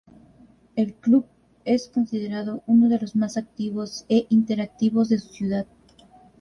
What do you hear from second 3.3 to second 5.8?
activos e interactivos de su ciudad.